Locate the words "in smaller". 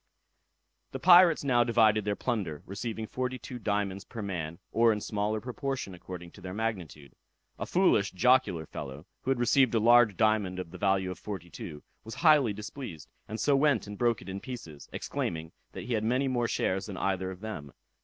4.91-5.39